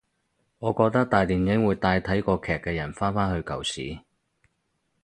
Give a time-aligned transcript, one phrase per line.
[0.57, 3.99] 我覺得大電影會帶睇過劇嘅人返返去舊時